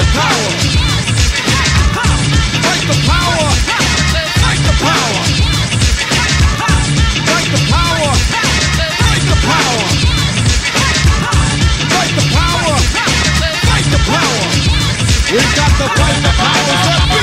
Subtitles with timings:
[0.00, 0.48] the power.
[2.64, 3.48] Fight the power.
[4.40, 5.20] Fight the power.
[7.28, 8.08] Fight the power.
[8.96, 9.76] Fight the power.
[11.92, 12.76] Fight the power.
[13.68, 14.40] Fight the power.
[15.28, 17.20] We got to fight the that be.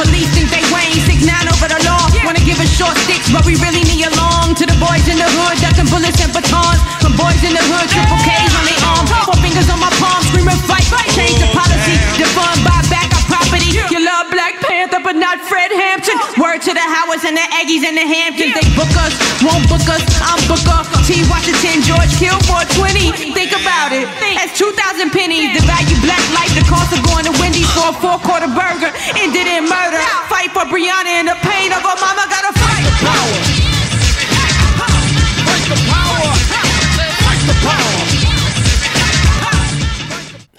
[0.00, 2.08] Police think they weighing six nine over the law.
[2.24, 4.56] Wanna give us short sticks, but we really need a long.
[4.56, 6.85] To the boys in the hood, ducking bullets and batons.
[7.06, 9.06] From boys in the hood, triple K's on their arm.
[9.30, 10.82] Four fingers on my palm, screaming fight.
[11.14, 13.78] Change the policy, defund, buy back our property.
[13.94, 16.18] You love Black Panther, but not Fred Hampton.
[16.34, 18.58] Word to the Howards and the Aggies and the Hamptons.
[18.58, 20.02] They book us, won't book us.
[20.18, 20.82] I'm Booker.
[21.06, 21.22] T.
[21.30, 23.30] Washington, George Kill for 20.
[23.30, 24.10] Think about it.
[24.34, 24.74] That's 2,000
[25.14, 25.54] pennies.
[25.54, 28.90] The value black life, the cost of going to Wendy's for a four quarter burger.
[29.14, 30.02] Ended in murder.
[30.26, 32.26] Fight for Breonna and the pain of her mama.
[32.26, 32.82] Gotta fight.
[32.98, 33.65] Power.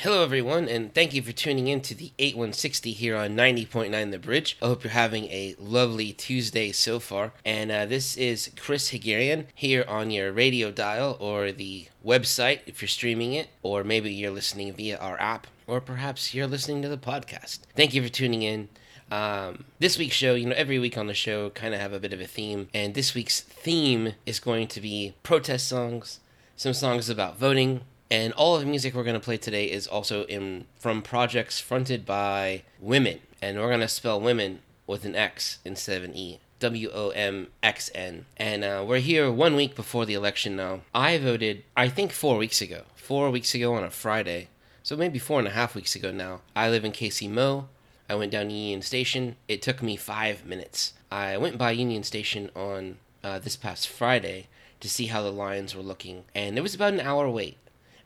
[0.07, 4.17] Hello, everyone, and thank you for tuning in to the 8160 here on 90.9 The
[4.17, 4.57] Bridge.
[4.61, 7.33] I hope you're having a lovely Tuesday so far.
[7.43, 12.81] And uh, this is Chris Haghirian here on your radio dial or the website if
[12.81, 16.87] you're streaming it, or maybe you're listening via our app, or perhaps you're listening to
[16.87, 17.59] the podcast.
[17.75, 18.69] Thank you for tuning in.
[19.11, 21.99] Um, this week's show, you know, every week on the show kind of have a
[21.99, 26.21] bit of a theme, and this week's theme is going to be protest songs,
[26.55, 29.87] some songs about voting, and all of the music we're going to play today is
[29.87, 35.15] also in from projects fronted by women, and we're going to spell women with an
[35.15, 36.39] X instead of an E.
[36.59, 38.25] W O M X N.
[38.35, 40.81] And uh, we're here one week before the election now.
[40.93, 42.81] I voted, I think, four weeks ago.
[42.95, 44.47] Four weeks ago on a Friday.
[44.81, 46.41] So maybe four and a half weeks ago now.
[46.55, 47.67] I live in KC Mo.
[48.09, 49.35] I went down Union Station.
[49.47, 50.93] It took me five minutes.
[51.11, 54.47] I went by Union Station on uh, this past Friday
[54.79, 57.57] to see how the lines were looking, and it was about an hour wait.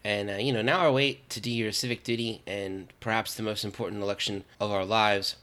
[0.03, 3.43] And uh, you know, an hour wait to do your civic duty and perhaps the
[3.43, 5.35] most important election of our lives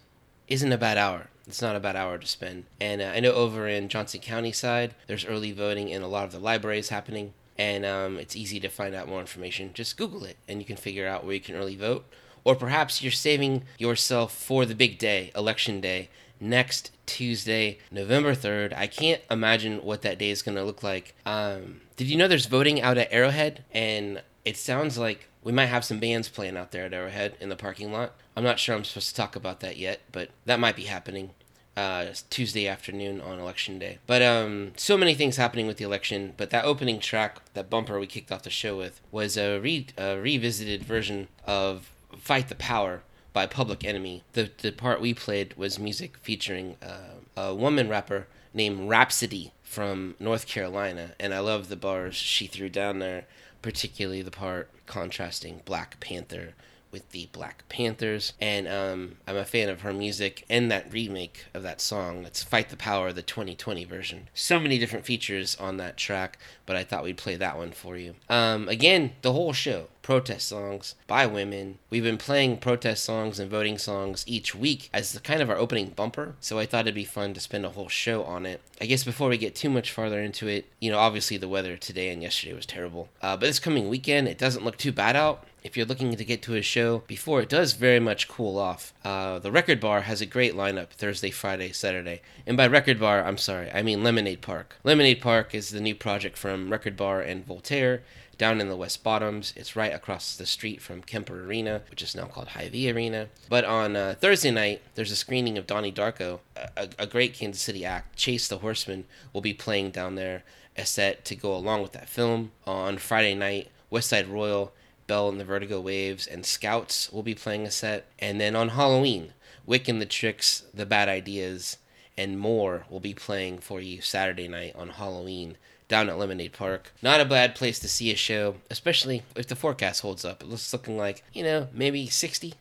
[0.48, 1.28] isn't a bad hour.
[1.46, 2.64] It's not a bad hour to spend.
[2.80, 6.24] And uh, I know over in Johnson County side, there's early voting in a lot
[6.24, 9.70] of the libraries happening, and um, it's easy to find out more information.
[9.72, 12.04] Just Google it, and you can figure out where you can early vote.
[12.44, 16.10] Or perhaps you're saving yourself for the big day, election day,
[16.40, 18.76] next Tuesday, November 3rd.
[18.76, 21.14] I can't imagine what that day is going to look like.
[21.26, 23.64] Um, did you know there's voting out at Arrowhead?
[23.72, 27.50] And it sounds like we might have some bands playing out there at Arrowhead in
[27.50, 28.14] the parking lot.
[28.34, 31.32] I'm not sure I'm supposed to talk about that yet, but that might be happening
[31.76, 33.98] uh, Tuesday afternoon on election day.
[34.06, 36.32] But um, so many things happening with the election.
[36.38, 39.86] But that opening track, that bumper we kicked off the show with, was a, re-
[39.98, 43.02] a revisited version of "Fight the Power"
[43.34, 44.22] by Public Enemy.
[44.32, 50.14] The the part we played was music featuring uh, a woman rapper named Rapsody from
[50.18, 53.26] North Carolina, and I love the bars she threw down there,
[53.62, 56.54] particularly the part contrasting Black Panther
[56.90, 58.32] with the Black Panthers.
[58.40, 62.24] And um, I'm a fan of her music and that remake of that song.
[62.24, 64.28] It's Fight the Power, the 2020 version.
[64.34, 67.96] So many different features on that track, but I thought we'd play that one for
[67.96, 68.14] you.
[68.28, 69.88] Um, again, the whole show.
[70.02, 71.78] Protest songs by women.
[71.90, 75.58] We've been playing protest songs and voting songs each week as the kind of our
[75.58, 78.62] opening bumper, so I thought it'd be fun to spend a whole show on it.
[78.80, 81.76] I guess before we get too much farther into it, you know, obviously the weather
[81.76, 85.14] today and yesterday was terrible, uh, but this coming weekend it doesn't look too bad
[85.14, 88.58] out if you're looking to get to a show before it does very much cool
[88.58, 88.94] off.
[89.04, 92.22] Uh, the Record Bar has a great lineup Thursday, Friday, Saturday.
[92.46, 94.76] And by Record Bar, I'm sorry, I mean Lemonade Park.
[94.82, 98.02] Lemonade Park is the new project from Record Bar and Voltaire
[98.38, 99.52] down in the West Bottoms.
[99.56, 103.28] It's right across the street from Kemper Arena, which is now called Hy-Vee Arena.
[103.50, 106.38] But on uh, Thursday night, there's a screening of Donnie Darko,
[106.78, 108.16] a, a great Kansas City act.
[108.16, 110.44] Chase the Horseman will be playing down there,
[110.78, 112.52] a set to go along with that film.
[112.66, 114.72] On Friday night, West Side Royal
[115.08, 118.06] Bell and the Vertigo Waves, and Scouts will be playing a set.
[118.20, 119.32] And then on Halloween,
[119.66, 121.78] Wick and the Tricks, The Bad Ideas,
[122.16, 125.56] and more will be playing for you Saturday night on Halloween
[125.88, 126.92] down at Lemonade Park.
[127.02, 130.42] Not a bad place to see a show, especially if the forecast holds up.
[130.42, 132.54] It looks looking like, you know, maybe 60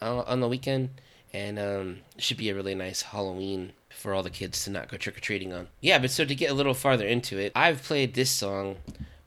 [0.00, 0.90] uh, on the weekend.
[1.32, 4.88] And um, it should be a really nice Halloween for all the kids to not
[4.88, 5.68] go trick or treating on.
[5.80, 8.76] Yeah, but so to get a little farther into it, I've played this song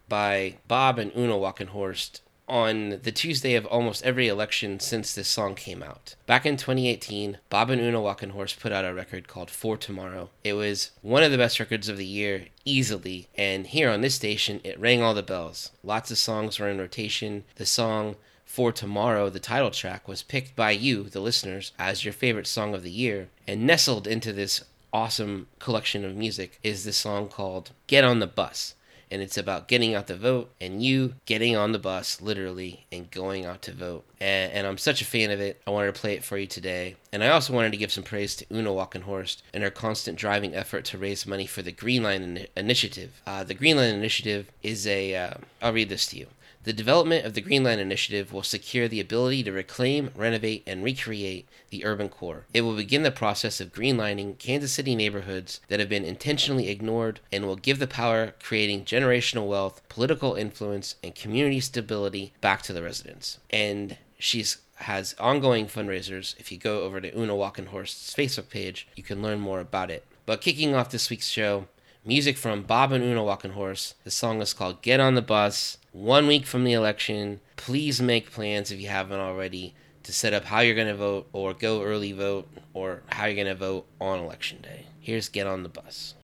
[0.09, 2.19] by Bob and Una Walkenhorst
[2.53, 6.13] on the Tuesday of almost every election since this song came out.
[6.27, 10.29] Back in 2018, Bob and Una Walkenhorst put out a record called For Tomorrow.
[10.43, 14.13] It was one of the best records of the year, easily, and here on this
[14.13, 15.71] station, it rang all the bells.
[15.83, 17.43] Lots of songs were in rotation.
[17.55, 22.13] The song for Tomorrow, the title track, was picked by you, the listeners, as your
[22.13, 23.29] favorite song of the year.
[23.47, 24.63] And nestled into this
[24.93, 28.75] awesome collection of music is this song called Get on the Bus.
[29.13, 33.11] And it's about getting out to vote and you getting on the bus, literally, and
[33.11, 34.03] going out to vote.
[34.19, 35.61] And, and I'm such a fan of it.
[35.67, 36.95] I wanted to play it for you today.
[37.11, 40.55] And I also wanted to give some praise to Una Walkenhorst and her constant driving
[40.55, 43.21] effort to raise money for the Green Line in- Initiative.
[43.27, 45.13] Uh, the Green Line Initiative is a.
[45.61, 46.25] will uh, read this to you.
[46.63, 50.81] The development of the Green Line Initiative will secure the ability to reclaim, renovate, and
[50.81, 52.45] recreate the urban core.
[52.53, 57.19] It will begin the process of greenlining Kansas City neighborhoods that have been intentionally ignored
[57.33, 62.71] and will give the power creating generational wealth, political influence, and community stability back to
[62.71, 63.39] the residents.
[63.49, 66.37] And she's has ongoing fundraisers.
[66.39, 70.05] If you go over to Una Walkenhorst's Facebook page, you can learn more about it.
[70.25, 71.67] But kicking off this week's show,
[72.05, 73.93] music from Bob and Una Walkenhorst.
[74.03, 75.77] The song is called Get on the Bus.
[75.93, 79.73] One week from the election, please make plans if you haven't already
[80.03, 83.35] to set up how you're going to vote or go early vote or how you're
[83.35, 84.87] going to vote on election day.
[84.99, 86.15] Here's Get on the Bus.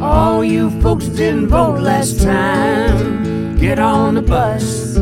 [0.00, 3.25] All you folks didn't vote last time.
[3.58, 4.98] Get on the bus.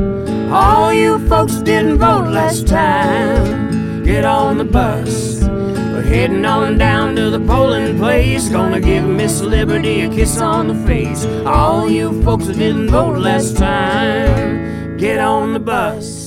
[0.51, 4.05] All you folks didn't vote last time.
[4.05, 5.43] Get on the bus.
[5.43, 8.49] We're heading on down to the polling place.
[8.49, 11.25] Gonna give Miss Liberty a kiss on the face.
[11.45, 14.97] All you folks that didn't vote last time.
[14.99, 16.24] Get on the bus.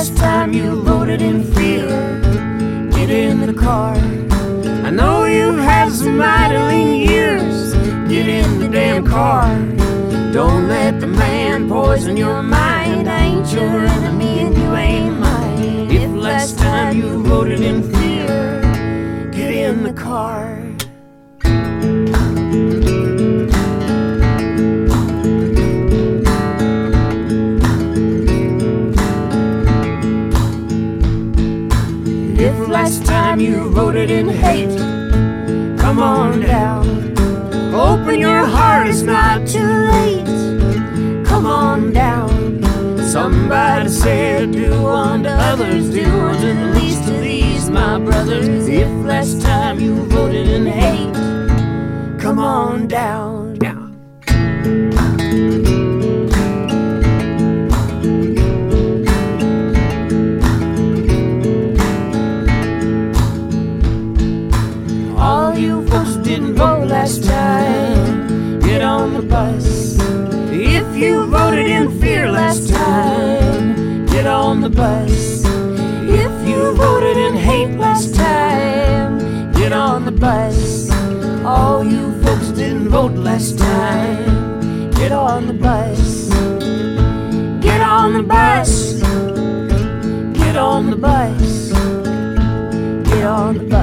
[0.00, 1.86] Last time you voted in fear,
[2.90, 3.94] get in the car.
[4.86, 5.60] I know you've
[5.92, 7.74] some idling years.
[8.08, 9.44] Get in the damn car.
[10.32, 13.10] Don't let the man poison your mind.
[13.10, 15.90] I ain't your enemy and you ain't mine.
[15.90, 18.62] If last time you voted in fear,
[19.32, 20.59] get in the car.
[32.82, 34.78] Last time you voted in hate,
[35.78, 36.86] come on down.
[37.74, 41.26] Open your heart, it's not too late.
[41.26, 42.62] Come on down.
[43.02, 48.66] Somebody said, Do unto others, do unto the least of these, my brothers.
[48.66, 53.39] If last time you voted in hate, come on down.
[67.10, 68.60] Last time.
[68.60, 69.98] Get on the bus.
[70.52, 75.44] If you voted in fear last time, get on the bus.
[75.44, 79.18] If you voted in hate last time,
[79.54, 80.88] get on the bus.
[81.44, 84.92] All you folks didn't vote last time.
[84.92, 86.28] Get on the bus.
[87.60, 89.00] Get on the bus.
[90.38, 91.72] Get on the bus.
[93.10, 93.79] Get on the bus.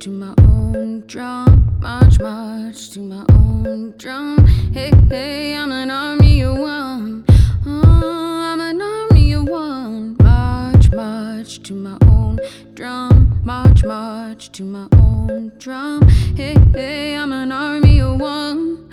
[0.00, 1.76] To my own drum.
[1.80, 4.46] March, march to my own drum.
[4.72, 7.24] Hey, hey, I'm an army of one.
[7.66, 10.16] Oh, I'm an army of one.
[10.22, 12.38] March, march to my own
[12.74, 13.40] drum.
[13.42, 16.06] March, march to my own drum.
[16.36, 18.87] Hey, hey, I'm an army of one.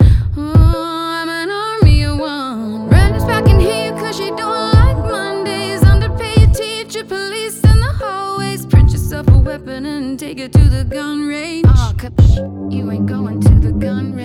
[9.58, 11.64] Weapon and take it to the gun range.
[11.66, 11.94] Oh,
[12.70, 14.15] you ain't going to the gun range.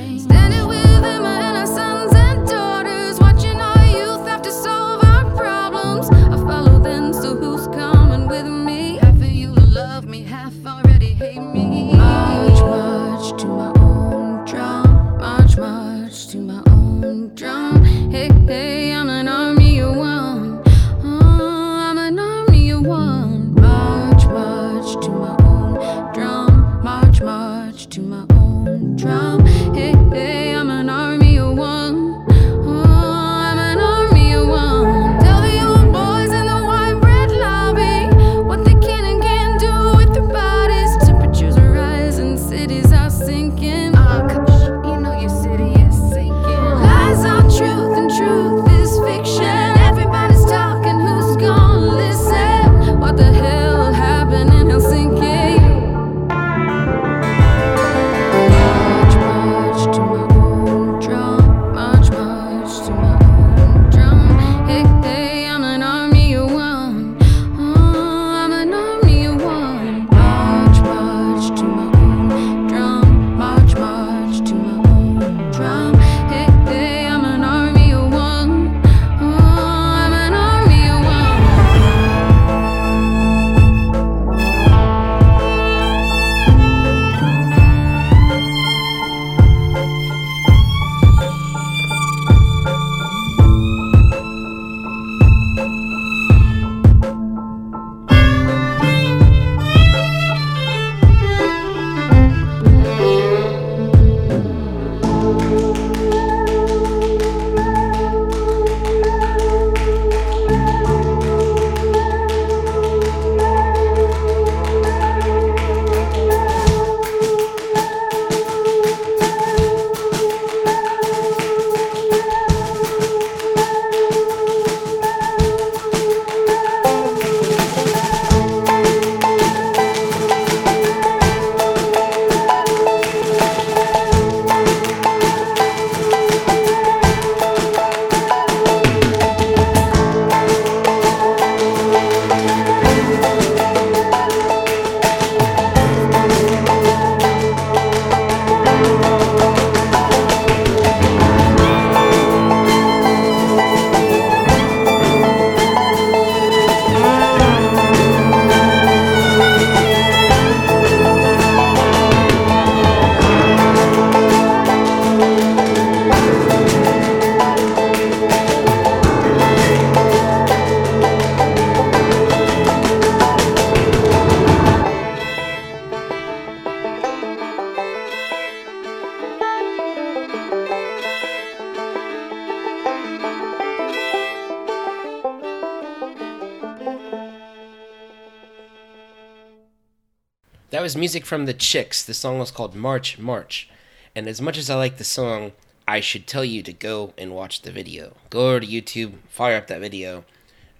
[190.81, 192.01] That was music from the Chicks.
[192.01, 193.69] The song was called March March.
[194.15, 195.51] And as much as I like the song,
[195.87, 198.15] I should tell you to go and watch the video.
[198.31, 200.25] Go over to YouTube, fire up that video.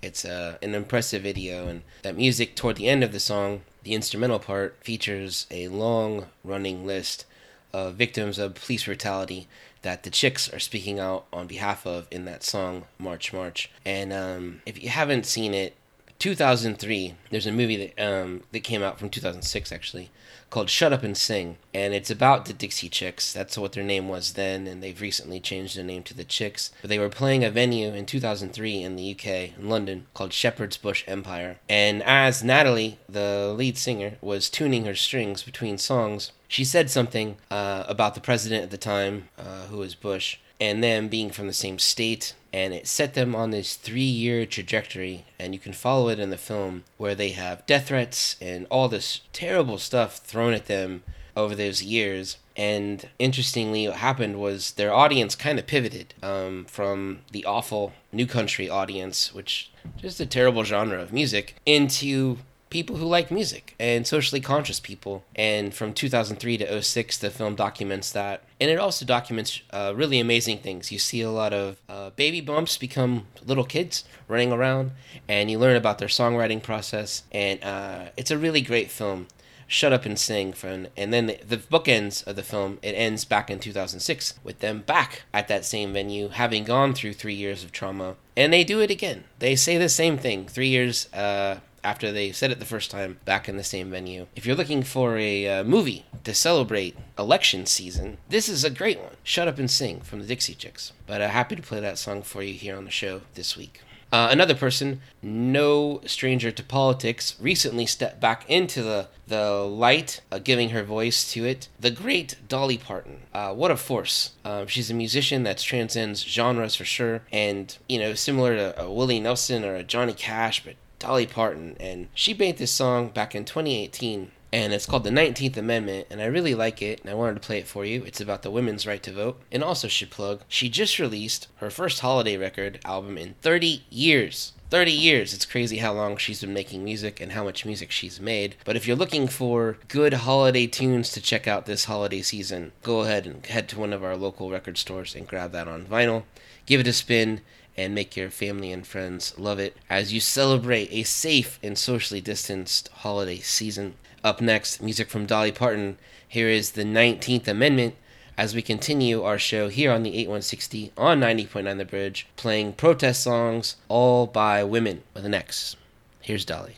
[0.01, 3.93] It's uh, an impressive video, and that music toward the end of the song, the
[3.93, 7.25] instrumental part, features a long running list
[7.71, 9.47] of victims of police brutality
[9.83, 13.69] that the chicks are speaking out on behalf of in that song March March.
[13.85, 15.75] And um, if you haven't seen it,
[16.21, 20.11] 2003, there's a movie that um, that came out from 2006 actually
[20.51, 23.33] called Shut Up and Sing, and it's about the Dixie Chicks.
[23.33, 26.71] That's what their name was then, and they've recently changed the name to the Chicks.
[26.81, 30.77] But they were playing a venue in 2003 in the UK, in London, called Shepherd's
[30.77, 31.57] Bush Empire.
[31.67, 37.37] And as Natalie, the lead singer, was tuning her strings between songs, she said something
[37.49, 41.47] uh, about the president at the time, uh, who was Bush, and them being from
[41.47, 45.73] the same state and it set them on this three year trajectory and you can
[45.73, 50.17] follow it in the film where they have death threats and all this terrible stuff
[50.17, 51.01] thrown at them
[51.35, 52.37] over those years.
[52.55, 58.27] And interestingly what happened was their audience kind of pivoted um, from the awful new
[58.27, 62.37] country audience which just a terrible genre of music into
[62.71, 65.23] people who like music and socially conscious people.
[65.35, 68.43] And from 2003 to 06, the film documents that.
[68.59, 70.91] And it also documents uh, really amazing things.
[70.91, 74.91] You see a lot of uh, baby bumps become little kids running around,
[75.27, 77.23] and you learn about their songwriting process.
[77.31, 79.27] And uh, it's a really great film.
[79.67, 83.23] Shut Up and Sing from, and then the, the bookends of the film it ends
[83.23, 87.63] back in 2006 with them back at that same venue, having gone through three years
[87.63, 89.23] of trauma, and they do it again.
[89.39, 93.19] They say the same thing three years uh, after they said it the first time
[93.25, 94.27] back in the same venue.
[94.35, 98.99] If you're looking for a uh, movie to celebrate election season, this is a great
[98.99, 99.15] one.
[99.23, 100.93] Shut Up and Sing from the Dixie Chicks.
[101.07, 103.81] But uh, happy to play that song for you here on the show this week.
[104.11, 110.37] Uh, another person, no stranger to politics, recently stepped back into the the light, uh,
[110.39, 111.69] giving her voice to it.
[111.79, 113.21] The great Dolly Parton.
[113.33, 114.31] Uh, what a force!
[114.43, 118.91] Uh, she's a musician that transcends genres for sure, and you know, similar to a
[118.91, 123.35] Willie Nelson or a Johnny Cash, but Dolly Parton, and she made this song back
[123.35, 127.13] in 2018 and it's called the 19th Amendment, and I really like it, and I
[127.13, 128.03] wanted to play it for you.
[128.03, 129.41] It's about the women's right to vote.
[129.49, 134.51] And also, should plug, she just released her first holiday record album in 30 years.
[134.69, 135.33] 30 years.
[135.33, 138.55] It's crazy how long she's been making music and how much music she's made.
[138.63, 143.01] But if you're looking for good holiday tunes to check out this holiday season, go
[143.01, 146.23] ahead and head to one of our local record stores and grab that on vinyl.
[146.65, 147.41] Give it a spin
[147.77, 152.21] and make your family and friends love it as you celebrate a safe and socially
[152.21, 153.95] distanced holiday season.
[154.23, 155.97] Up next, music from Dolly Parton.
[156.27, 157.95] Here is the 19th Amendment
[158.37, 163.23] as we continue our show here on the 8160 on 90.9 The Bridge, playing protest
[163.23, 165.75] songs all by women with an X.
[166.21, 166.77] Here's Dolly.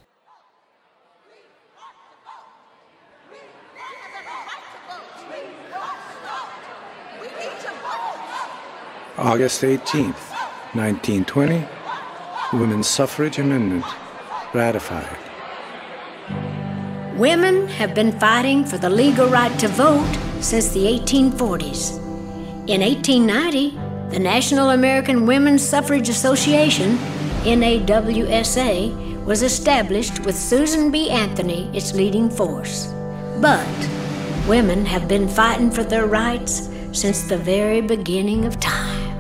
[9.16, 10.33] August 18th,
[10.76, 11.68] 1920,
[12.52, 13.86] Women's Suffrage Amendment
[14.56, 15.18] ratified.
[17.16, 22.00] Women have been fighting for the legal right to vote since the 1840s.
[22.68, 23.78] In 1890,
[24.10, 26.98] the National American Women's Suffrage Association,
[27.44, 31.12] NAWSA, was established with Susan B.
[31.12, 32.92] Anthony its leading force.
[33.40, 33.68] But
[34.48, 39.13] women have been fighting for their rights since the very beginning of time.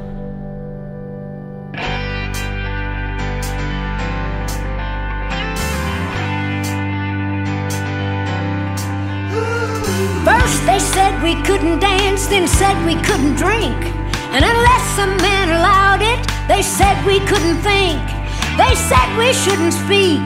[11.53, 13.77] Couldn't dance, then said we couldn't drink.
[14.33, 16.17] And unless some man allowed it,
[16.49, 18.01] they said we couldn't think.
[18.57, 20.25] They said we shouldn't speak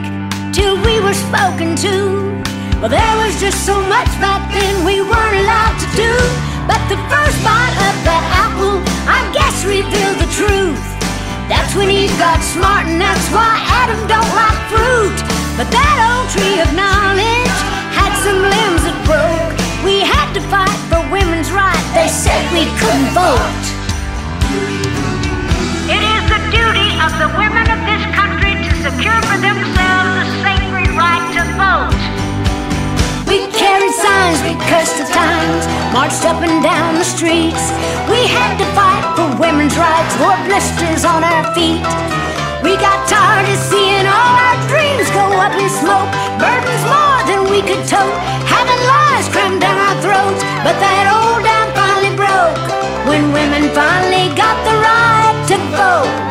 [0.56, 2.32] till we were spoken to.
[2.80, 6.12] Well, there was just so much back then we weren't allowed to do.
[6.64, 10.80] But the first bite of that apple, I guess, revealed the truth.
[11.44, 13.52] That's when Eve got smart, and that's why
[13.84, 15.18] Adam don't like fruit.
[15.60, 17.58] But that old tree of knowledge
[17.92, 19.67] had some limbs that broke.
[19.86, 21.86] We had to fight for women's rights.
[21.94, 23.62] They said we couldn't vote.
[25.86, 30.26] It is the duty of the women of this country to secure for themselves the
[30.42, 31.94] sacred right to vote.
[33.30, 35.62] We carried signs, we cursed the times,
[35.94, 37.70] marched up and down the streets.
[38.10, 41.86] We had to fight for women's rights, wore blisters on our feet.
[42.66, 46.10] We got tired of seeing all our dreams go up in smoke,
[46.42, 48.18] burdens more than we could tote,
[48.50, 48.82] having
[50.68, 52.60] But that old dam finally broke
[53.08, 56.28] when women finally got the right to vote.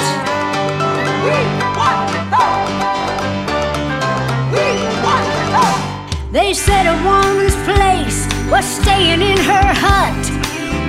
[6.30, 10.22] They said a woman's place was staying in her hut,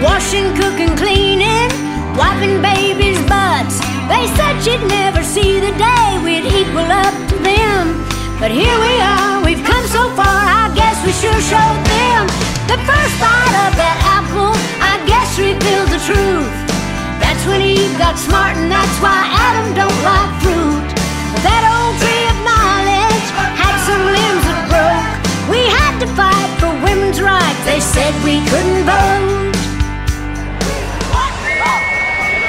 [0.04, 1.72] washing, cooking, cleaning,
[2.20, 3.80] wiping babies' butts.
[4.12, 7.96] They said she'd never see the day we'd equal up to them.
[8.36, 12.47] But here we are, we've come so far, I guess we sure showed them.
[12.88, 16.56] First bite of that apple, I guess revealed the truth.
[17.20, 20.88] That's when Eve got smart, and that's why Adam don't like fruit.
[21.44, 23.28] That old tree of knowledge
[23.60, 25.04] had some limbs that broke.
[25.52, 27.60] We had to fight for women's rights.
[27.68, 29.52] They said we couldn't vote.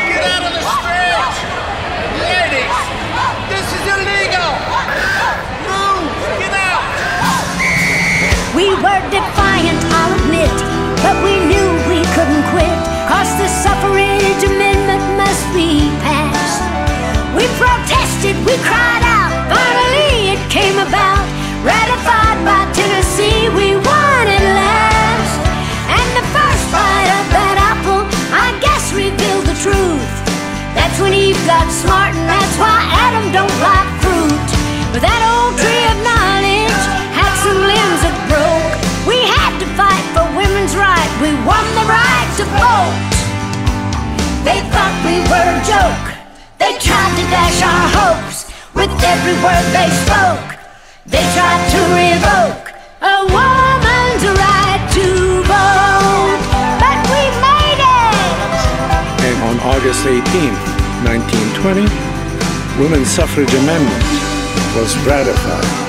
[0.07, 1.35] Get out of the street!
[2.23, 2.79] Ladies,
[3.51, 4.49] this is illegal!
[5.67, 6.07] Move!
[6.39, 6.83] Get out!
[8.55, 9.78] We were defiant,
[10.29, 10.57] admit,
[11.01, 12.77] but we knew we couldn't quit.
[13.09, 16.61] Cause the suffrage amendment must be passed.
[17.33, 21.25] We protested, we cried out, finally it came about.
[21.65, 25.41] Ratified by Tennessee, we won at last.
[25.97, 30.13] And the first bite of that apple, I guess revealed the truth.
[30.77, 34.47] That's when Eve got smart, and that's why Adam don't like fruit.
[34.93, 35.21] But that
[41.49, 43.09] won the right to vote.
[44.45, 46.05] They thought we were a joke.
[46.61, 50.47] They tried to dash our hopes with every word they spoke.
[51.09, 52.65] They tried to revoke
[53.01, 55.07] a woman's right to
[55.49, 56.41] vote.
[56.77, 58.29] But we made it!
[59.25, 60.21] And on August 18,
[61.01, 61.89] 1920,
[62.77, 64.05] Women's Suffrage Amendment
[64.77, 65.88] was ratified.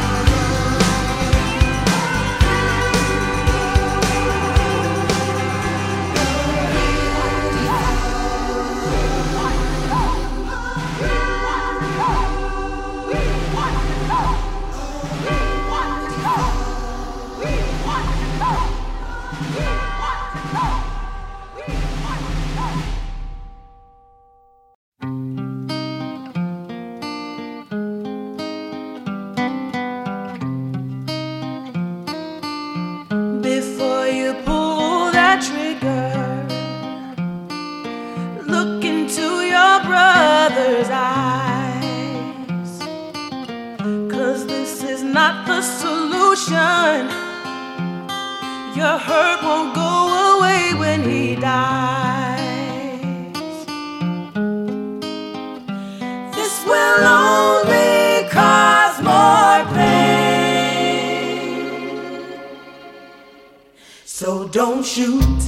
[64.67, 65.41] Don't shoot.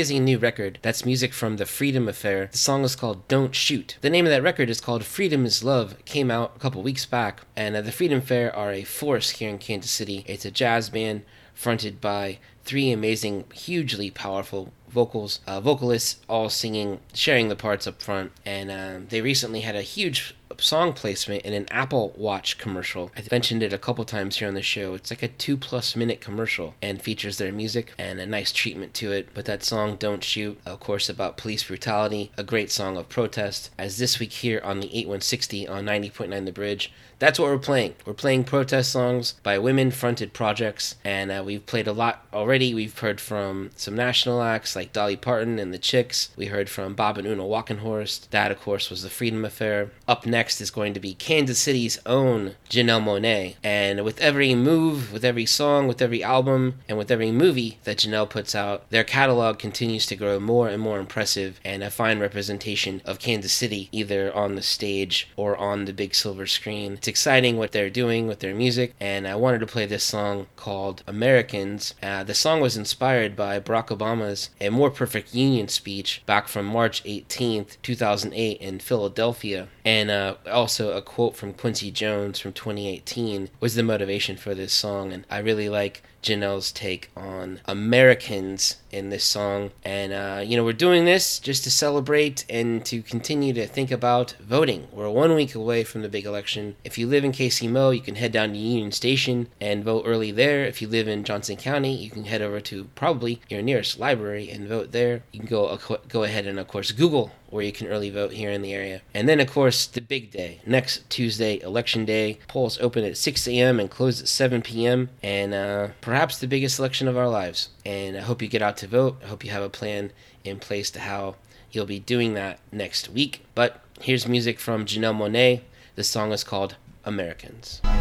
[0.00, 2.48] amazing new record, that's music from The Freedom Affair.
[2.50, 3.98] The song is called Don't Shoot.
[4.00, 6.02] The name of that record is called Freedom is Love.
[6.06, 9.50] Came out a couple weeks back, and uh, The Freedom Affair are a force here
[9.50, 10.24] in Kansas City.
[10.26, 17.00] It's a jazz band fronted by three amazing, hugely powerful vocals, uh, vocalists all singing,
[17.12, 18.32] sharing the parts up front.
[18.46, 23.10] And um, they recently had a huge song placement in an Apple Watch commercial.
[23.16, 24.94] I mentioned it a couple times here on the show.
[24.94, 28.94] It's like a two plus minute commercial and features their music and a nice treatment
[28.94, 29.28] to it.
[29.34, 33.70] But that song, Don't Shoot, of course, about police brutality, a great song of protest.
[33.78, 37.94] As this week here on the 8160 on 90.9 The Bridge, that's what we're playing.
[38.04, 42.74] We're playing protest songs by women fronted projects, and uh, we've played a lot already.
[42.74, 46.30] We've heard from some national acts like Dolly Parton and the Chicks.
[46.34, 48.30] We heard from Bob and Una Walkenhorst.
[48.30, 49.90] That, of course, was the Freedom Affair.
[50.08, 53.56] Up next is going to be Kansas City's own Janelle Monáe.
[53.62, 57.98] And with every move, with every song, with every album, and with every movie that
[57.98, 62.18] Janelle puts out, their catalog continues to grow more and more impressive and a fine
[62.18, 66.94] representation of Kansas City, either on the stage or on the big silver screen.
[66.94, 70.46] It's exciting what they're doing with their music, and I wanted to play this song
[70.56, 71.94] called Americans.
[72.02, 76.64] Uh, the song was inspired by Barack Obama's A More Perfect Union speech back from
[76.64, 79.68] March 18th, 2008, in Philadelphia.
[79.84, 84.72] And uh, also a quote from Quincy Jones from 2018 was the motivation for this
[84.72, 89.70] song, and I really like Janelle's take on Americans in this song.
[89.84, 93.90] And, uh, you know, we're doing this just to celebrate and to continue to think
[93.90, 94.88] about voting.
[94.92, 96.76] We're one week away from the big election.
[96.84, 100.30] If you live in KCMO, you can head down to Union Station and vote early
[100.30, 100.64] there.
[100.64, 104.50] If you live in Johnson County, you can head over to probably your nearest library
[104.50, 105.22] and vote there.
[105.32, 108.50] You can go, go ahead and, of course, Google where you can early vote here
[108.50, 109.02] in the area.
[109.12, 112.38] And then, of course, the big day, next Tuesday, Election Day.
[112.48, 113.78] Polls open at 6 a.m.
[113.80, 115.10] and close at 7 p.m.
[115.22, 117.68] And uh, perhaps the biggest election of our lives.
[117.84, 119.20] And I hope you get out to vote.
[119.22, 120.12] I hope you have a plan
[120.44, 121.36] in place to how
[121.70, 123.44] you'll be doing that next week.
[123.54, 125.62] But here's music from Janelle Monáe.
[125.94, 127.80] The song is called Americans.
[127.84, 127.96] War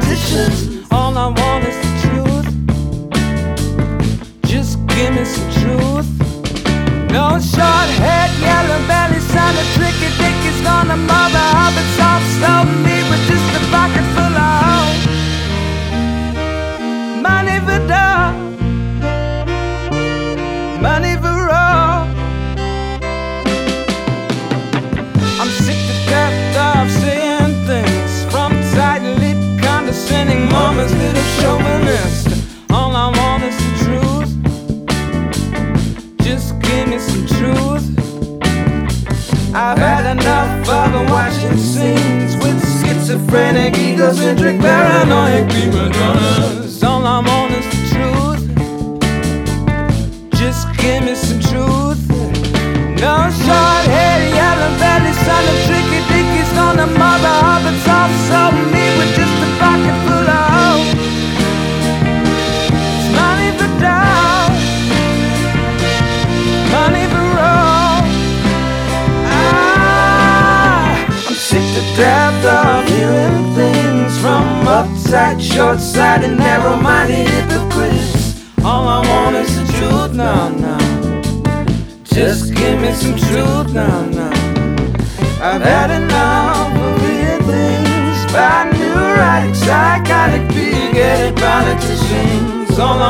[0.01, 0.70] competition.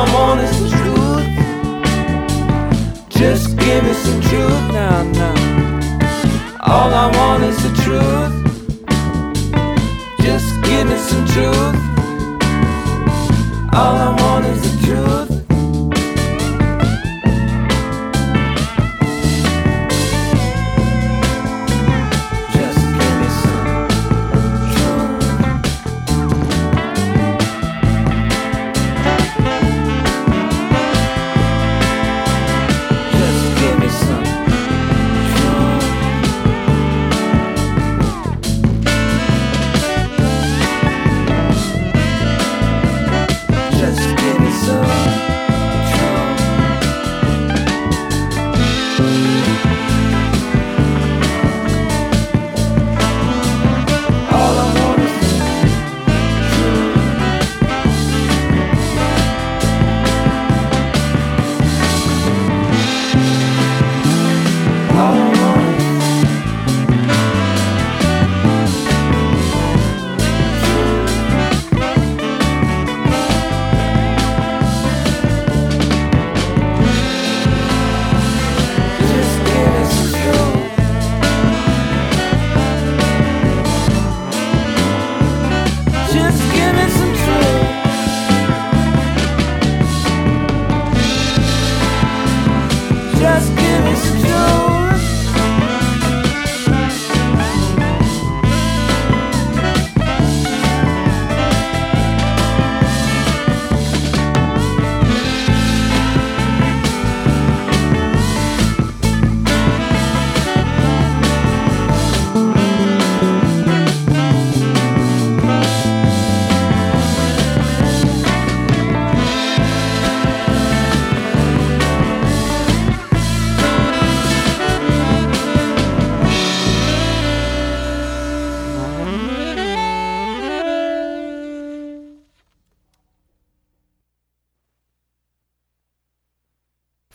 [0.04, 0.81] I'm honest.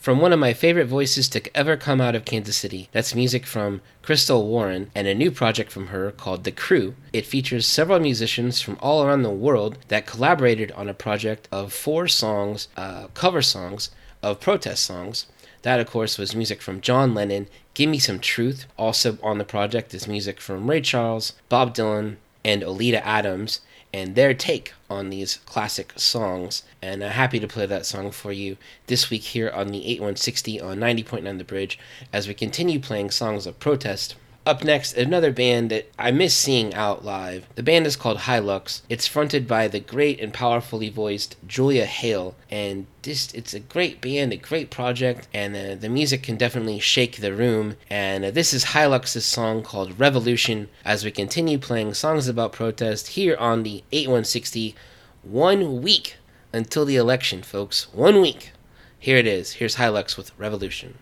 [0.07, 2.87] from one of my favorite voices to ever come out of Kansas City.
[2.93, 6.95] That's music from Crystal Warren and a new project from her called The Crew.
[7.11, 11.73] It features several musicians from all around the world that collaborated on a project of
[11.73, 13.89] four songs, uh, cover songs
[14.23, 15.25] of protest songs.
[15.63, 18.65] That, of course, was music from John Lennon, Give Me Some Truth.
[18.77, 22.15] Also on the project is music from Ray Charles, Bob Dylan,
[22.45, 23.59] and Oleta Adams
[23.93, 26.63] and their take on these classic songs.
[26.81, 30.61] And I'm happy to play that song for you this week here on the 8160
[30.61, 31.79] on 90.9 The Bridge
[32.11, 34.15] as we continue playing songs of protest
[34.47, 37.45] up next, another band that I miss seeing out live.
[37.55, 38.81] The band is called Hilux.
[38.87, 43.99] It's fronted by the great and powerfully voiced Julia Haile, and this it's a great
[43.99, 47.75] band, a great project, and uh, the music can definitely shake the room.
[47.89, 50.69] And uh, this is Hilux's song called Revolution.
[50.85, 54.75] As we continue playing songs about protest here on the 8160,
[55.23, 56.15] one week
[56.53, 57.93] until the election, folks.
[57.93, 58.51] One week.
[58.97, 59.53] Here it is.
[59.53, 60.97] Here's Hilux with Revolution.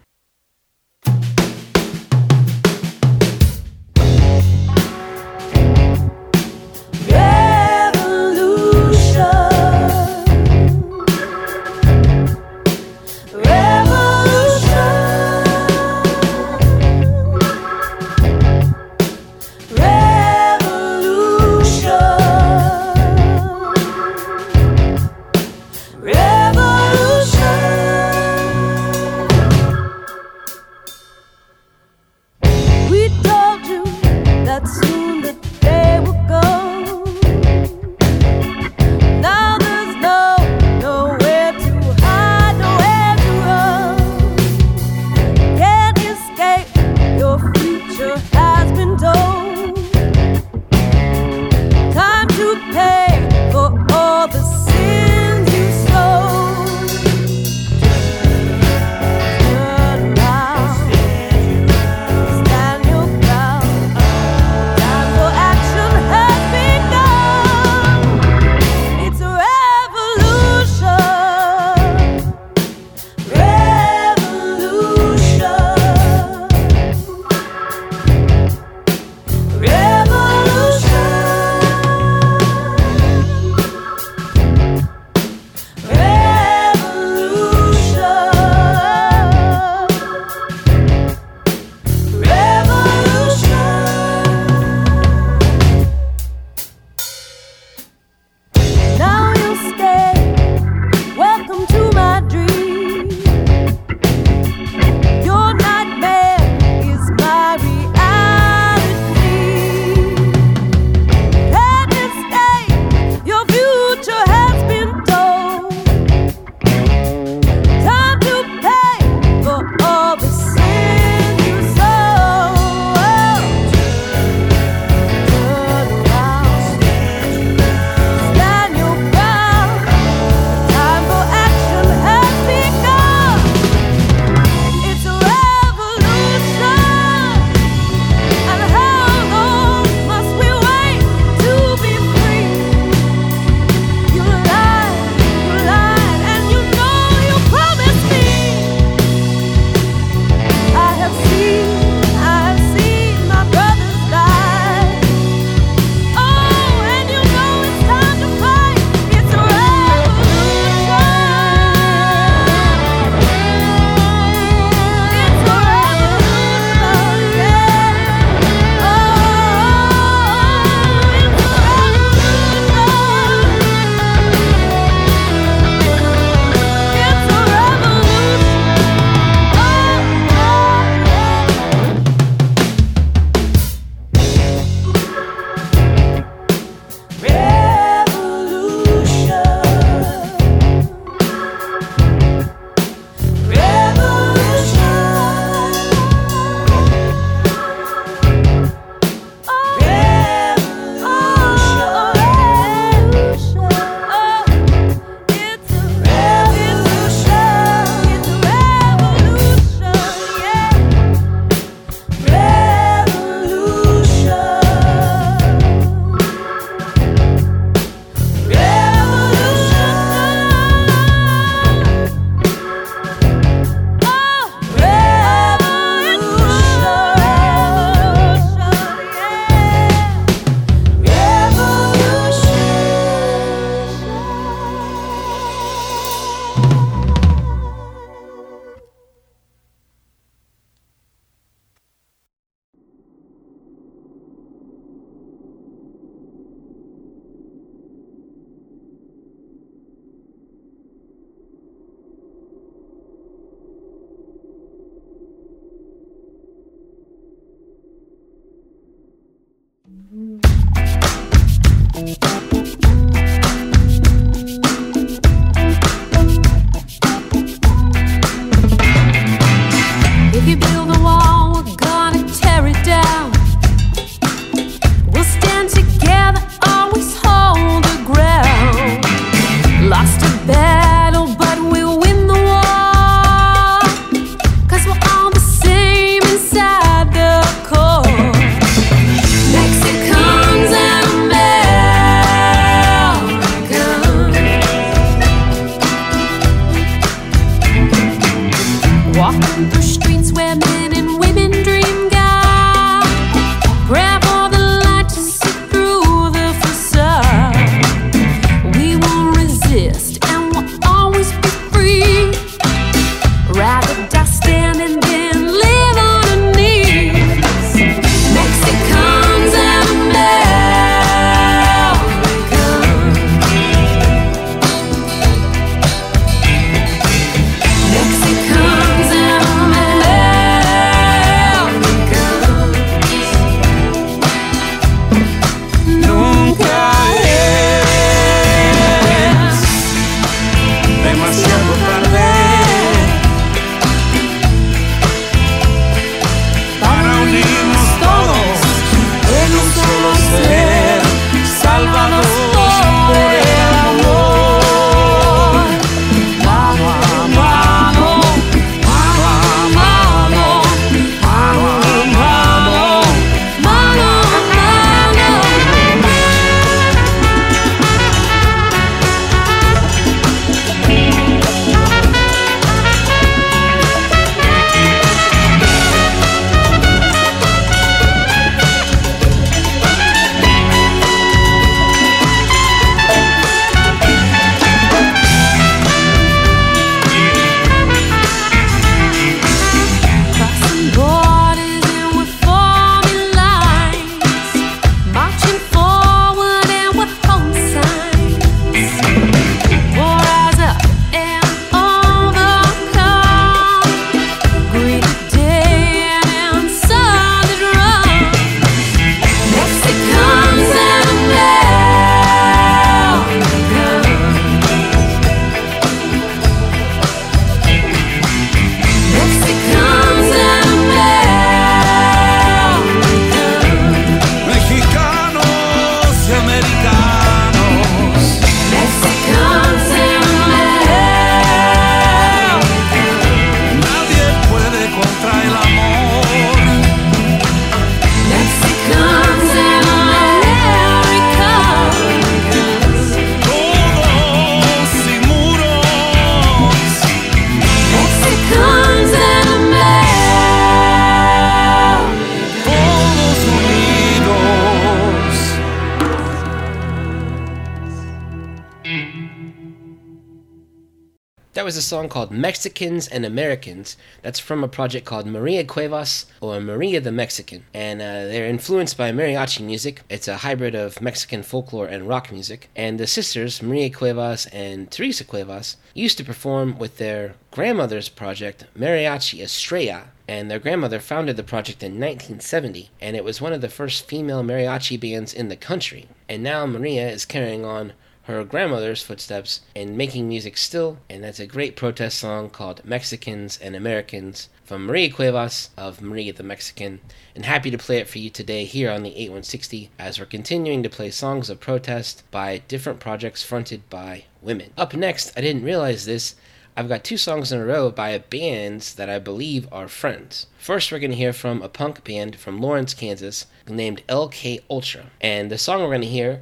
[461.66, 463.98] That was a song called Mexicans and Americans.
[464.22, 467.66] That's from a project called Maria Cuevas or Maria the Mexican.
[467.74, 470.04] And uh, they're influenced by mariachi music.
[470.08, 472.70] It's a hybrid of Mexican folklore and rock music.
[472.76, 478.68] And the sisters, Maria Cuevas and Teresa Cuevas, used to perform with their grandmother's project,
[478.78, 480.10] Mariachi Estrella.
[480.28, 484.08] And their grandmother founded the project in 1970, and it was one of the first
[484.08, 486.10] female mariachi bands in the country.
[486.30, 487.94] And now Maria is carrying on
[488.26, 493.60] her grandmother's footsteps and making music still, and that's a great protest song called Mexicans
[493.62, 497.02] and Americans from Maria Cuevas of Maria the Mexican.
[497.36, 500.82] And happy to play it for you today here on the 8160 as we're continuing
[500.82, 504.72] to play songs of protest by different projects fronted by women.
[504.76, 506.36] Up next, I didn't realize this.
[506.76, 510.48] I've got two songs in a row by bands that I believe are friends.
[510.58, 515.06] First, we're going to hear from a punk band from Lawrence, Kansas, named LK Ultra.
[515.22, 516.42] And the song we're going to hear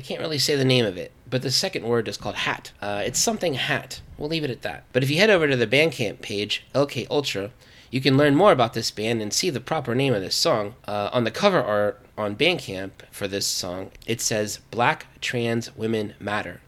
[0.00, 2.72] I can't really say the name of it, but the second word is called hat.
[2.80, 4.00] Uh, it's something hat.
[4.16, 4.84] We'll leave it at that.
[4.94, 7.50] But if you head over to the Bandcamp page, LK Ultra,
[7.90, 10.74] you can learn more about this band and see the proper name of this song.
[10.88, 16.14] Uh, on the cover art on Bandcamp for this song, it says Black Trans Women
[16.18, 16.62] Matter.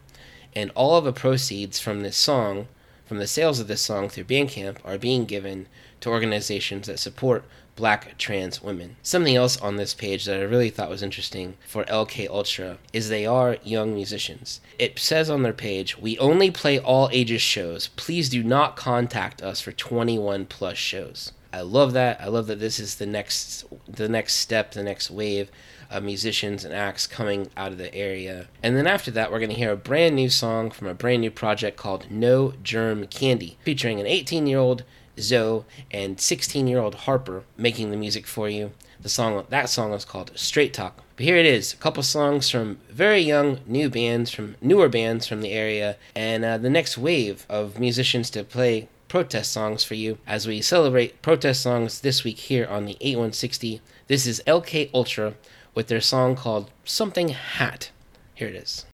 [0.55, 2.67] And all of the proceeds from this song,
[3.03, 5.65] from the sales of this song through Bandcamp, are being given
[6.01, 7.45] to organizations that support
[7.75, 8.95] black trans women.
[9.01, 13.09] Something else on this page that I really thought was interesting for LK Ultra is
[13.09, 14.61] they are young musicians.
[14.77, 17.89] It says on their page, "We only play all ages shows.
[17.95, 22.19] Please do not contact us for 21 plus shows." I love that.
[22.19, 25.51] I love that this is the next the next step, the next wave
[25.91, 28.47] of musicians and acts coming out of the area.
[28.63, 31.21] And then after that, we're going to hear a brand new song from a brand
[31.21, 34.83] new project called No Germ Candy, featuring an 18 year old
[35.19, 38.71] Zoe and 16 year old Harper making the music for you.
[39.01, 41.03] The song that song is called Straight Talk.
[41.15, 45.27] But here it is, a couple songs from very young new bands from newer bands
[45.27, 49.93] from the area, and uh, the next wave of musicians to play protest songs for
[49.93, 53.79] you as we celebrate protest songs this week here on the 8160.
[54.07, 55.35] This is LK Ultra
[55.75, 57.91] with their song called Something Hat.
[58.33, 58.85] Here it is.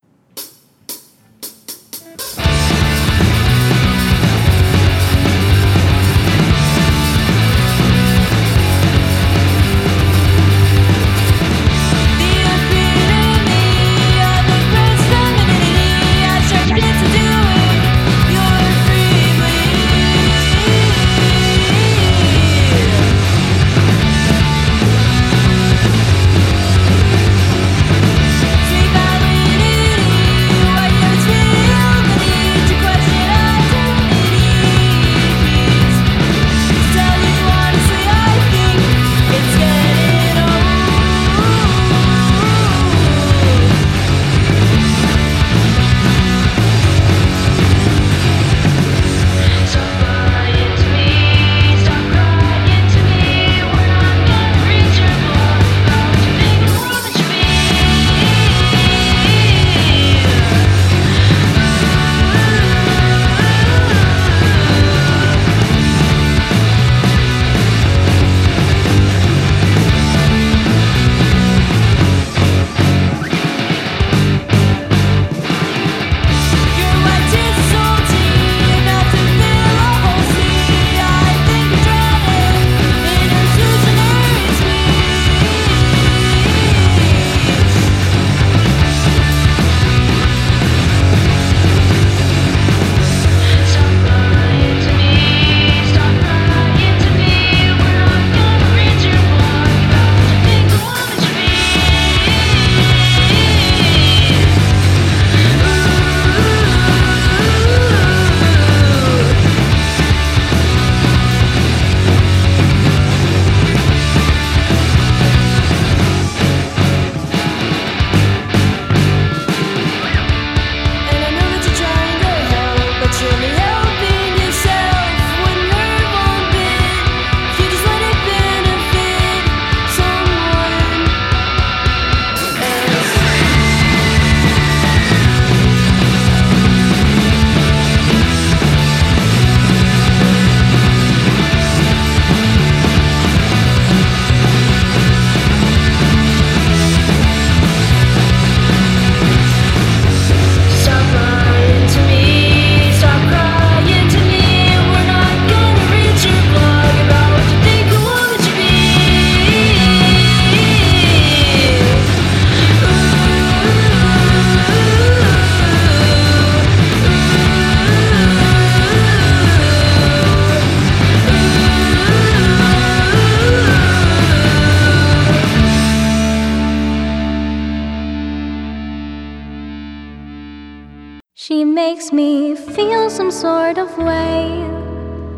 [181.49, 184.63] Makes me feel some sort of way.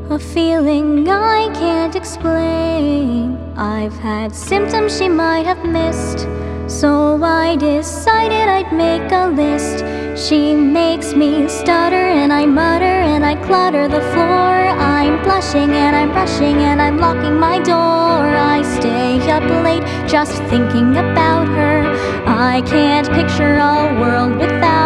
[0.09, 3.37] A feeling I can't explain.
[3.55, 6.27] I've had symptoms she might have missed.
[6.67, 9.85] So I decided I'd make a list.
[10.21, 14.51] She makes me stutter and I mutter and I clutter the floor.
[14.97, 18.19] I'm blushing and I'm brushing and I'm locking my door.
[18.55, 21.83] I stay up late just thinking about her.
[22.27, 24.80] I can't picture a world without.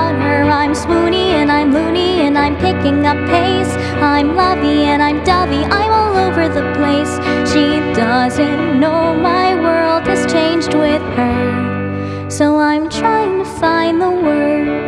[0.56, 3.74] I'm swoony and I'm loony and I'm picking up pace.
[4.01, 5.64] I'm lovey and I'm dovey.
[5.66, 7.14] I'm all over the place.
[7.51, 12.30] She doesn't know my world has changed with her.
[12.30, 14.85] So I'm trying to find the words.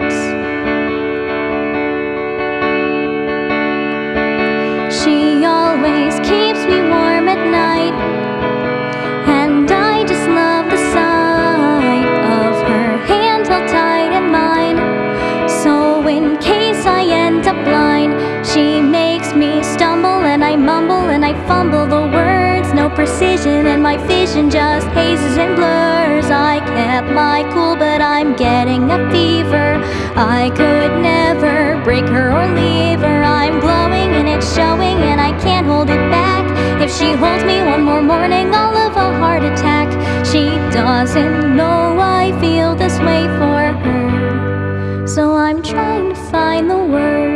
[21.48, 22.74] Fumble the words.
[22.74, 26.30] No precision, and my vision just hazes and blurs.
[26.30, 29.70] I kept my cool, but I'm getting a fever.
[30.16, 33.24] I could never break her or leave her.
[33.24, 36.45] I'm glowing and it's showing, and I can't hold it back.
[36.82, 39.88] If she holds me one more morning, I'll have a heart attack.
[40.26, 45.08] She doesn't know I feel this way for her.
[45.08, 47.26] So I'm trying to find the words.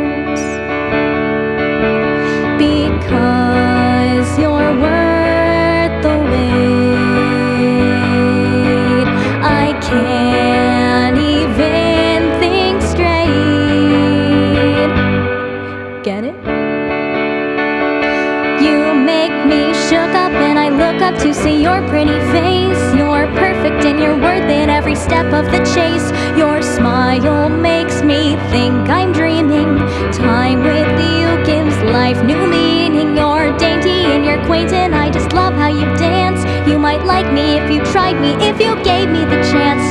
[25.42, 26.08] Of the chase.
[26.38, 29.78] Your smile makes me think I'm dreaming.
[30.12, 33.16] Time with you gives life new meaning.
[33.16, 36.40] You're dainty and you're quaint and I just love how you dance.
[36.68, 39.81] You might like me if you tried me, if you gave me the chance.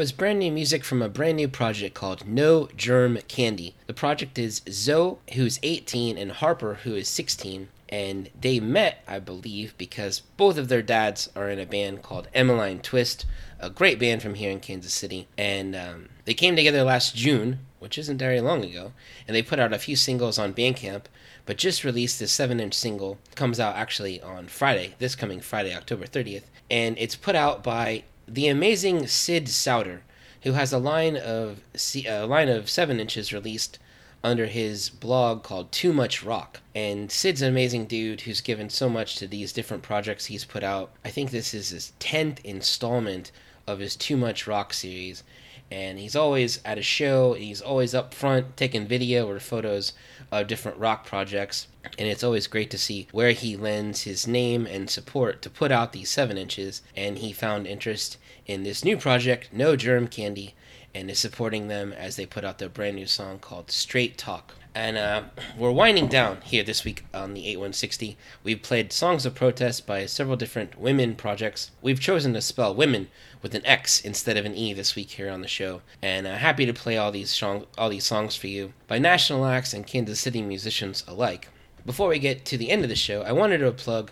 [0.00, 3.74] Was brand new music from a brand new project called No Germ Candy.
[3.86, 7.68] The project is Zoe, who's 18, and Harper, who is 16.
[7.90, 12.28] And they met, I believe, because both of their dads are in a band called
[12.32, 13.26] Emmaline Twist,
[13.58, 15.28] a great band from here in Kansas City.
[15.36, 18.94] And um, they came together last June, which isn't very long ago,
[19.28, 21.02] and they put out a few singles on Bandcamp,
[21.44, 23.18] but just released this 7 inch single.
[23.34, 26.44] Comes out actually on Friday, this coming Friday, October 30th.
[26.70, 30.00] And it's put out by the amazing Sid Sowder,
[30.42, 31.60] who has a line of
[32.06, 33.78] a line of seven inches released
[34.22, 36.60] under his blog called Too Much Rock.
[36.74, 40.62] And Sid's an amazing dude who's given so much to these different projects he's put
[40.62, 40.92] out.
[41.04, 43.32] I think this is his tenth installment
[43.66, 45.24] of his Too Much Rock series.
[45.72, 49.92] And he's always at a show, he's always up front taking video or photos
[50.32, 51.68] of different rock projects.
[51.96, 55.70] And it's always great to see where he lends his name and support to put
[55.70, 56.82] out these 7 inches.
[56.96, 58.18] And he found interest
[58.50, 60.54] in this new project, No Germ Candy,
[60.92, 64.54] and is supporting them as they put out their brand new song called Straight Talk.
[64.74, 65.22] And uh,
[65.56, 68.16] we're winding down here this week on the 8160.
[68.42, 71.70] We've played songs of protest by several different women projects.
[71.80, 73.06] We've chosen to spell women
[73.40, 75.82] with an X instead of an E this week here on the show.
[76.02, 79.46] And uh, happy to play all these, song- all these songs for you by national
[79.46, 81.48] acts and Kansas City musicians alike.
[81.86, 84.10] Before we get to the end of the show, I wanted to plug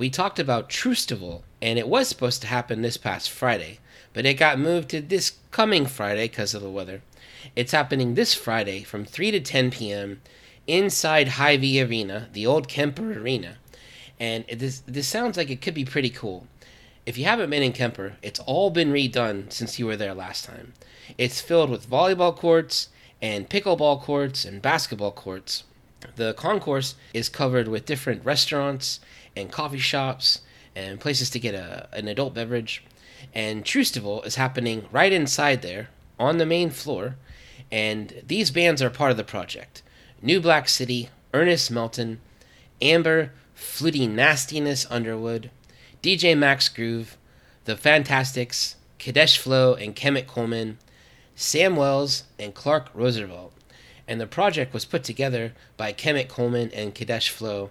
[0.00, 3.80] we talked about Troostival, and it was supposed to happen this past Friday,
[4.14, 7.02] but it got moved to this coming Friday because of the weather.
[7.54, 10.22] It's happening this Friday from 3 to 10 p.m.
[10.66, 13.58] inside Hy-Vee Arena, the old Kemper Arena.
[14.18, 16.46] And this, this sounds like it could be pretty cool.
[17.04, 20.46] If you haven't been in Kemper, it's all been redone since you were there last
[20.46, 20.72] time.
[21.18, 22.88] It's filled with volleyball courts
[23.20, 25.64] and pickleball courts and basketball courts.
[26.16, 29.00] The concourse is covered with different restaurants
[29.36, 30.40] and coffee shops
[30.74, 32.84] and places to get a, an adult beverage.
[33.34, 37.16] And Troostival is happening right inside there on the main floor.
[37.70, 39.82] And these bands are part of the project
[40.22, 42.20] New Black City, Ernest Melton,
[42.82, 45.50] Amber, Fluty Nastiness Underwood,
[46.02, 47.16] DJ Max Groove,
[47.64, 50.78] The Fantastics, Kadesh Flow and Kemet Coleman,
[51.34, 53.52] Sam Wells, and Clark Roosevelt.
[54.06, 57.70] And the project was put together by Kemet Coleman and Kadesh Flow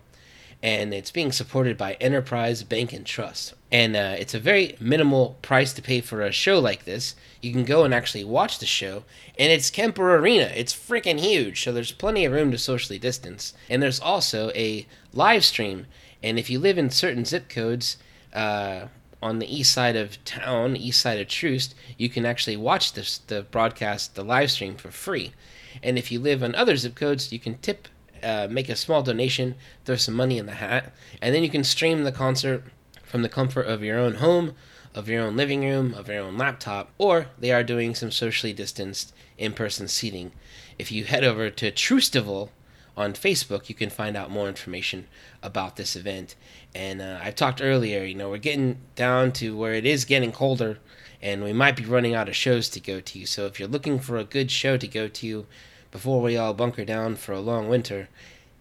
[0.62, 3.53] and it's being supported by Enterprise Bank and Trust.
[3.72, 7.16] And uh, it's a very minimal price to pay for a show like this.
[7.41, 9.03] You can go and actually watch the show,
[9.38, 10.51] and it's Kemper Arena.
[10.55, 13.53] It's freaking huge, so there's plenty of room to socially distance.
[13.70, 15.86] And there's also a live stream
[16.22, 17.97] And if you live in certain zip codes
[18.34, 18.88] uh,
[19.22, 23.20] on the east side of town, east side of Troost, you can actually watch this,
[23.20, 25.34] the broadcast, the live stream for free.
[25.82, 27.88] And if you live on other zip codes, you can tip,
[28.24, 29.55] uh, make a small donation,
[29.86, 32.63] throw some money in the hat, and then you can stream the concert
[33.03, 34.53] from the comfort of your own home,
[34.93, 38.53] of your own living room, of your own laptop, or they are doing some socially
[38.53, 40.32] distanced in person seating.
[40.78, 42.49] If you head over to Troostival
[42.95, 45.07] on Facebook, you can find out more information
[45.41, 46.36] about this event.
[46.76, 50.32] And uh, I talked earlier, you know, we're getting down to where it is getting
[50.32, 50.80] colder
[51.22, 53.26] and we might be running out of shows to go to.
[53.26, 55.45] So if you're looking for a good show to go to
[55.92, 58.10] before we all bunker down for a long winter,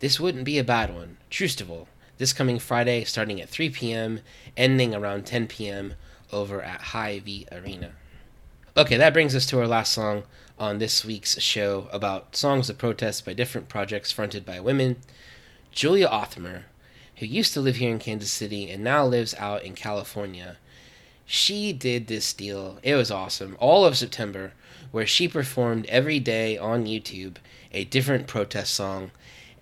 [0.00, 1.18] this wouldn't be a bad one.
[1.30, 1.86] Troostival,
[2.18, 4.20] this coming Friday, starting at 3 p.m.,
[4.56, 5.94] ending around 10 p.m.
[6.32, 7.92] over at Hy-Vee Arena.
[8.76, 10.22] Okay, that brings us to our last song
[10.58, 14.96] on this week's show about songs of protest by different projects fronted by women.
[15.72, 16.62] Julia Othmer,
[17.16, 20.56] who used to live here in Kansas City and now lives out in California,
[21.26, 22.78] she did this deal.
[22.82, 23.56] It was awesome.
[23.60, 24.52] All of September,
[24.90, 27.36] where she performed every day on YouTube
[27.72, 29.10] a different protest song.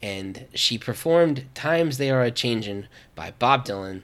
[0.03, 4.03] And she performed Times They Are a Changin' by Bob Dylan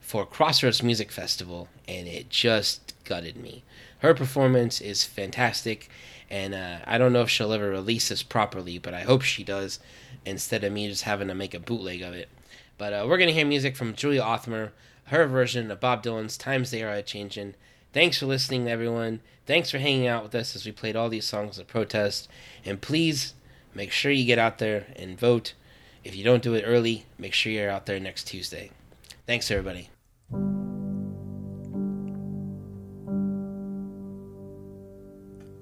[0.00, 3.62] for Crossroads Music Festival, and it just gutted me.
[4.00, 5.88] Her performance is fantastic,
[6.30, 9.44] and uh, I don't know if she'll ever release this properly, but I hope she
[9.44, 9.80] does
[10.24, 12.28] instead of me just having to make a bootleg of it.
[12.76, 14.70] But uh, we're going to hear music from Julia Othmer,
[15.06, 17.54] her version of Bob Dylan's Times They Are a Changin'.
[17.92, 19.20] Thanks for listening, everyone.
[19.46, 22.28] Thanks for hanging out with us as we played all these songs of protest.
[22.64, 23.32] And please
[23.74, 25.54] make sure you get out there and vote.
[26.04, 28.70] If you don't do it early, make sure you're out there next Tuesday.
[29.26, 29.88] Thanks, everybody.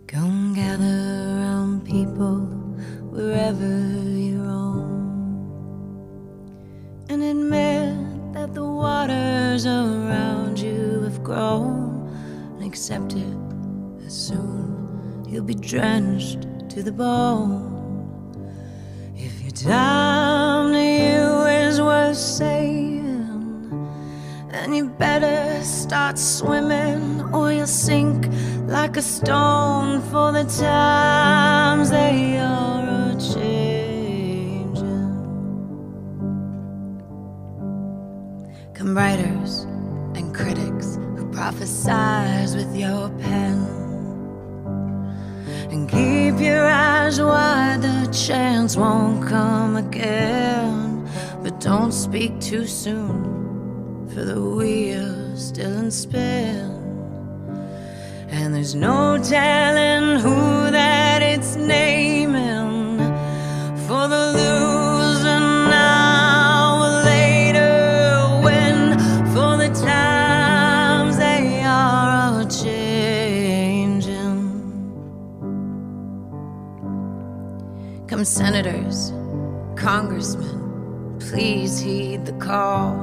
[0.09, 2.39] Come gather around people
[3.11, 3.65] wherever
[4.19, 5.07] you roam
[7.09, 11.86] and admit that the waters around you have grown
[12.77, 13.37] accept it
[14.05, 17.73] as soon you'll be drenched to the bone.
[19.17, 23.71] If your time to you is worth saving,
[24.51, 28.29] then you better start swimming or you'll sink
[28.67, 34.77] like a stone for the times they are a changing.
[38.75, 39.36] Come who
[41.47, 43.55] prophesize with your pen.
[45.71, 51.09] And keep your eyes wide, the chance won't come again.
[51.45, 56.73] But don't speak too soon, for the wheel's still in spin.
[58.29, 61.96] And there's no telling who that it's naming
[78.27, 79.13] senators,
[79.77, 83.01] congressmen, please heed the call.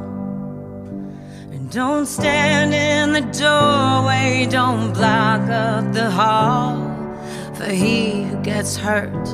[1.52, 6.90] And don't stand in the doorway, don't block up the hall.
[7.56, 9.28] For he who gets hurt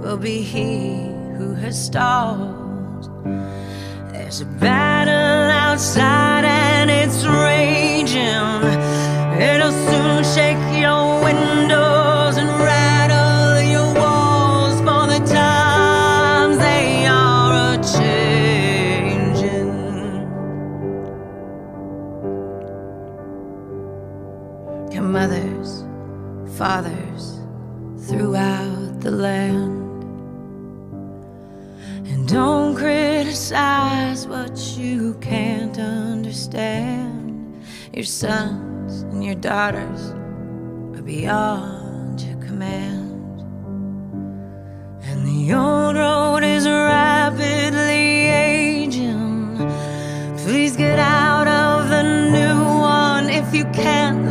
[0.00, 3.10] will be he who has stalled.
[4.12, 8.62] There's a battle outside and it's raging.
[9.42, 11.97] It'll soon shake your windows
[26.58, 27.38] fathers
[28.08, 30.02] throughout the land.
[32.08, 37.62] And don't criticize what you can't understand.
[37.92, 40.10] Your sons and your daughters
[40.98, 43.40] are beyond your command.
[45.04, 49.58] And the old road is rapidly aging.
[50.38, 54.27] Please get out of the new one if you can't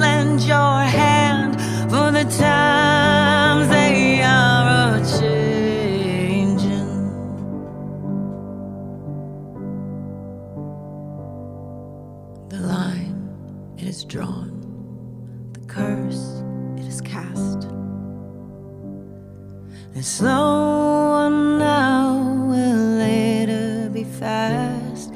[20.18, 25.14] Slow one now will later be fast,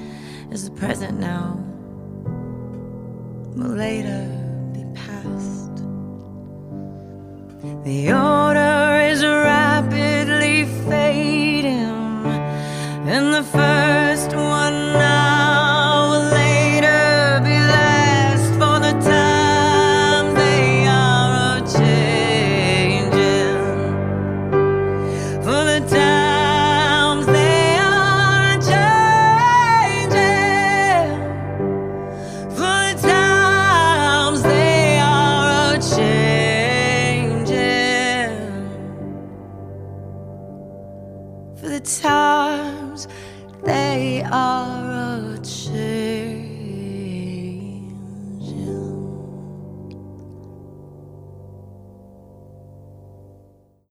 [0.51, 1.57] as the present now
[3.55, 4.27] will later
[4.75, 5.75] be past.
[7.83, 8.11] The